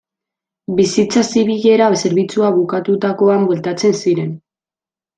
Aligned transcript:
Bizitza 0.79 1.21
zibilera 1.29 1.91
zerbitzua 2.05 2.51
bukatutakoan 2.57 3.49
bueltatzen 3.49 3.99
ziren. 4.05 4.37